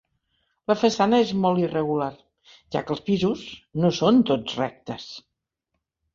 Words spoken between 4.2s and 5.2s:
tots rectes.